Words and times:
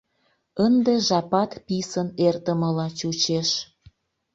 Ынде 0.65 0.93
жапат 1.07 1.51
писын 1.65 2.07
эртымыла 2.27 2.87
чучеш. 2.99 3.49